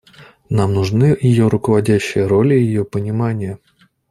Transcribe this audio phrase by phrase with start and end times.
[0.49, 3.59] Нам нужны ее руководящая роль и ее понимание.